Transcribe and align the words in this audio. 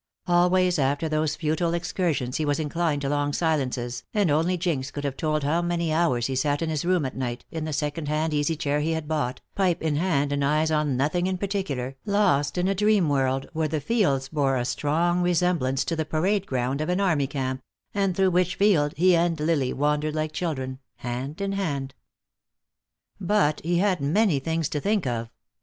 Always 0.25 0.79
after 0.79 1.07
those 1.07 1.35
futile 1.35 1.75
excursions 1.75 2.37
he 2.37 2.43
was 2.43 2.59
inclined 2.59 3.03
to 3.03 3.09
long 3.09 3.33
silences, 3.33 4.03
and 4.15 4.31
only 4.31 4.57
Jinx 4.57 4.89
could 4.89 5.03
have 5.03 5.15
told 5.15 5.43
how 5.43 5.61
many 5.61 5.93
hours 5.93 6.25
he 6.25 6.35
sat 6.35 6.63
in 6.63 6.71
his 6.71 6.83
room 6.83 7.05
at 7.05 7.15
night, 7.15 7.45
in 7.51 7.65
the 7.65 7.71
second 7.71 8.07
hand 8.07 8.33
easy 8.33 8.55
chair 8.55 8.79
he 8.79 8.93
had 8.93 9.07
bought, 9.07 9.41
pipe 9.53 9.79
in 9.83 9.97
hand 9.97 10.31
and 10.33 10.43
eyes 10.43 10.71
on 10.71 10.97
nothing 10.97 11.27
in 11.27 11.37
particular, 11.37 11.97
lost 12.03 12.57
in 12.57 12.67
a 12.67 12.73
dream 12.73 13.09
world 13.09 13.45
where 13.53 13.67
the 13.67 13.79
fields 13.79 14.27
bore 14.29 14.57
a 14.57 14.65
strong 14.65 15.21
resemblance 15.21 15.85
to 15.85 15.95
the 15.95 16.03
parade 16.03 16.47
ground 16.47 16.81
of 16.81 16.89
an 16.89 16.99
army 16.99 17.27
camp, 17.27 17.61
and 17.93 18.15
through 18.17 18.31
which 18.31 18.55
field 18.55 18.95
he 18.97 19.15
and 19.15 19.39
Lily 19.39 19.71
wandered 19.71 20.15
like 20.15 20.31
children, 20.31 20.79
hand 20.95 21.39
in 21.39 21.51
hand. 21.51 21.93
But 23.19 23.59
he 23.61 23.77
had 23.77 24.01
many 24.01 24.39
things 24.39 24.67
to 24.69 24.79
think 24.79 25.05
of. 25.05 25.29